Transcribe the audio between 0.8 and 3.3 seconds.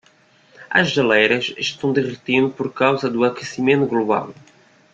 geleiras estão derretendo por causa do